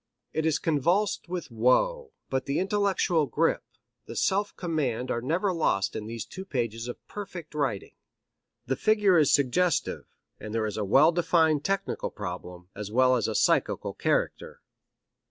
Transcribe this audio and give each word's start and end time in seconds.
It 0.33 0.47
is 0.47 0.57
convulsed 0.57 1.29
with 1.29 1.51
woe, 1.51 2.11
but 2.31 2.45
the 2.47 2.57
intellectual 2.57 3.27
grip, 3.27 3.61
the 4.07 4.15
self 4.15 4.51
command 4.55 5.11
are 5.11 5.21
never 5.21 5.53
lost 5.53 5.95
in 5.95 6.07
these 6.07 6.25
two 6.25 6.43
pages 6.43 6.87
of 6.87 7.07
perfect 7.07 7.53
writing. 7.53 7.93
The 8.65 8.75
figure 8.75 9.19
is 9.19 9.31
suggestive, 9.31 10.05
and 10.39 10.55
there 10.55 10.65
is 10.65 10.75
a 10.77 10.83
well 10.83 11.11
defined 11.11 11.63
technical 11.63 12.09
problem, 12.09 12.69
as 12.75 12.91
well 12.91 13.15
as 13.15 13.27
a 13.27 13.35
psychical 13.35 13.93
character. 13.93 14.63